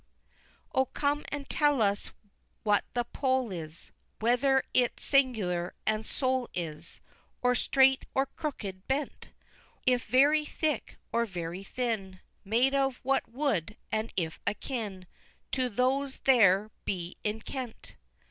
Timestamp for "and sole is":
5.85-7.01